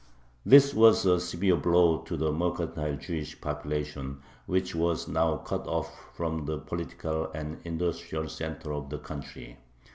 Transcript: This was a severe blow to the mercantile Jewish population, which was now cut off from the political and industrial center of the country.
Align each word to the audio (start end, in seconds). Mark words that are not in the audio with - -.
This 0.43 0.73
was 0.73 1.05
a 1.05 1.19
severe 1.19 1.55
blow 1.55 1.99
to 1.99 2.17
the 2.17 2.31
mercantile 2.31 2.97
Jewish 2.97 3.39
population, 3.39 4.23
which 4.47 4.73
was 4.73 5.07
now 5.07 5.37
cut 5.37 5.67
off 5.67 5.93
from 6.15 6.45
the 6.45 6.57
political 6.57 7.29
and 7.35 7.59
industrial 7.65 8.27
center 8.27 8.73
of 8.73 8.89
the 8.89 8.97
country. 8.97 9.59